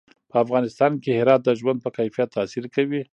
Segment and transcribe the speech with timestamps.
[0.31, 3.01] په افغانستان کې هرات د ژوند په کیفیت تاثیر کوي.